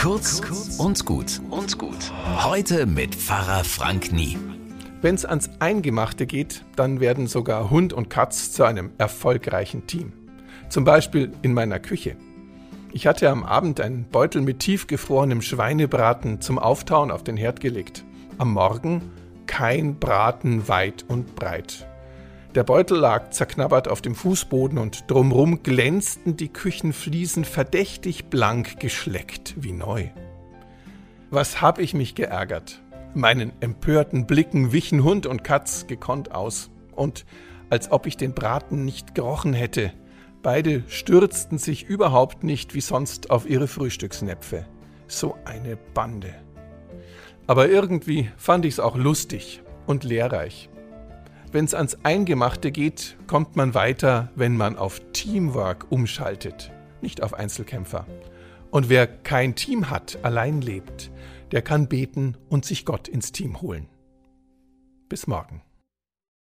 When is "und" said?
0.78-1.04, 1.50-1.76, 7.92-8.08, 21.08-21.36, 24.78-25.08, 35.26-35.44, 36.90-37.24, 49.86-50.02, 58.70-58.88, 62.48-62.64